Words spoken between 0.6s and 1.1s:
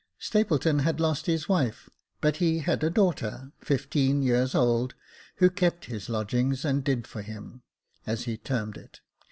had